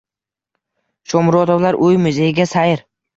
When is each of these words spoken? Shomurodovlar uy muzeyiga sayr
Shomurodovlar 1.13 1.77
uy 1.89 1.99
muzeyiga 2.07 2.47
sayr 2.53 2.83